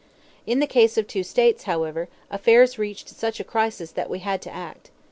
[0.47, 4.41] In the case of two states, however, affairs reached such a crisis that we had
[4.41, 4.89] to act.